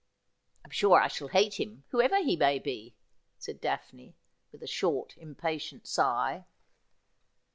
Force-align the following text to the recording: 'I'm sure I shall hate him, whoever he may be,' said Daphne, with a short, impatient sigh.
'I'm 0.65 0.71
sure 0.71 0.99
I 0.99 1.07
shall 1.07 1.27
hate 1.27 1.59
him, 1.59 1.83
whoever 1.89 2.23
he 2.23 2.35
may 2.35 2.57
be,' 2.57 2.95
said 3.37 3.61
Daphne, 3.61 4.15
with 4.51 4.63
a 4.63 4.67
short, 4.67 5.15
impatient 5.15 5.85
sigh. 5.85 6.45